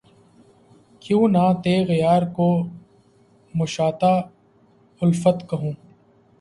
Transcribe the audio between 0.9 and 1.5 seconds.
کیوں نہ